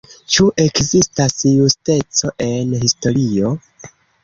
[0.35, 3.55] Ĉu ekzistas justeco en historio?